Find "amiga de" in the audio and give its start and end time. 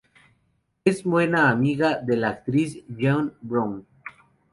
1.51-2.17